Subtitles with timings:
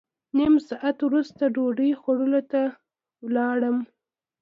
[0.37, 2.61] نیم ساعت وروسته ډوډۍ خوړلو ته
[3.35, 3.77] لاړم.